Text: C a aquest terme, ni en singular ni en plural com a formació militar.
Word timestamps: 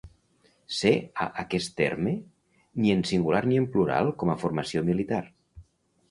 C 0.75 0.91
a 1.25 1.25
aquest 1.41 1.73
terme, 1.81 2.13
ni 2.85 2.93
en 2.93 3.03
singular 3.09 3.41
ni 3.51 3.59
en 3.65 3.67
plural 3.75 4.09
com 4.23 4.31
a 4.35 4.37
formació 4.45 4.83
militar. 4.89 5.21